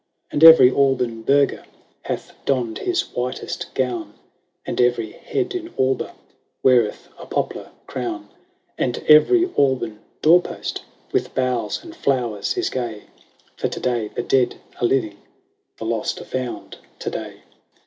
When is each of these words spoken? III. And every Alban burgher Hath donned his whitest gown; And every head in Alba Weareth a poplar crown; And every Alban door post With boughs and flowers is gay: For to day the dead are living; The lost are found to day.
III. 0.01 0.27
And 0.31 0.43
every 0.43 0.71
Alban 0.71 1.21
burgher 1.21 1.63
Hath 2.01 2.31
donned 2.45 2.79
his 2.79 3.01
whitest 3.13 3.71
gown; 3.75 4.15
And 4.65 4.81
every 4.81 5.11
head 5.11 5.53
in 5.53 5.71
Alba 5.77 6.15
Weareth 6.63 7.09
a 7.19 7.27
poplar 7.27 7.69
crown; 7.85 8.27
And 8.79 8.97
every 9.07 9.47
Alban 9.55 9.99
door 10.23 10.41
post 10.41 10.81
With 11.11 11.35
boughs 11.35 11.83
and 11.83 11.95
flowers 11.95 12.57
is 12.57 12.71
gay: 12.71 13.03
For 13.55 13.67
to 13.67 13.79
day 13.79 14.07
the 14.07 14.23
dead 14.23 14.55
are 14.81 14.87
living; 14.87 15.19
The 15.77 15.85
lost 15.85 16.19
are 16.19 16.25
found 16.25 16.79
to 16.97 17.11
day. 17.11 17.41